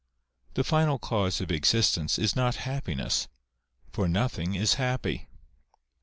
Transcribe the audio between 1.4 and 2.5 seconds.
of existence is